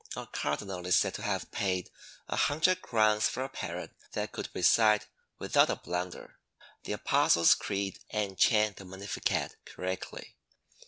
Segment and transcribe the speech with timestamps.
[0.15, 1.91] A cardinal is said to have paid
[2.27, 5.05] a hundred crowns for a parrot that could recite
[5.37, 6.39] without a blunder
[6.85, 10.33] the Apostles' creed and chant the Magnificat correctly.